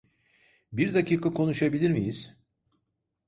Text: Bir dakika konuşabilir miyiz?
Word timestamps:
Bir 0.73 0.93
dakika 0.93 1.33
konuşabilir 1.33 1.89
miyiz? 1.91 2.35